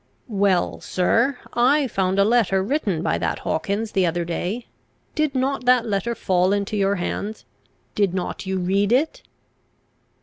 [0.27, 4.65] "Well, sir: I found a letter written by that Hawkins the other day;
[5.13, 7.45] did not that letter fall into your hands?
[7.93, 9.21] Did not you read it?"